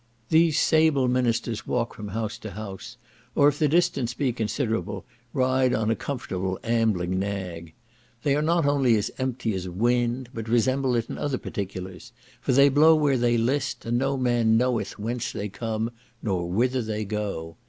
[0.29, 2.97] These sable ministers walk from house to house,
[3.35, 7.73] or if the distance be considerable, ride on a comfortable ambling nag.
[8.23, 12.51] They are not only as empty as wind, but resemble it in other particulars; for
[12.51, 15.91] they blow where they list, and no man knoweth whence they come,
[16.23, 17.57] nor whither they go.